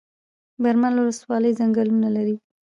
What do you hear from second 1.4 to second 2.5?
ځنګلونه لري؟